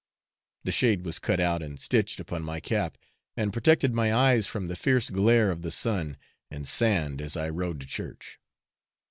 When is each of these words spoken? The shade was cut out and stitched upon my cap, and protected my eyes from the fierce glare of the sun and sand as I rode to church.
The 0.63 0.71
shade 0.71 1.05
was 1.05 1.19
cut 1.19 1.39
out 1.39 1.61
and 1.61 1.79
stitched 1.79 2.19
upon 2.19 2.41
my 2.41 2.59
cap, 2.59 2.97
and 3.37 3.53
protected 3.53 3.93
my 3.93 4.11
eyes 4.11 4.47
from 4.47 4.67
the 4.67 4.75
fierce 4.75 5.11
glare 5.11 5.51
of 5.51 5.61
the 5.61 5.69
sun 5.69 6.17
and 6.49 6.67
sand 6.67 7.21
as 7.21 7.37
I 7.37 7.49
rode 7.49 7.79
to 7.81 7.85
church. 7.85 8.39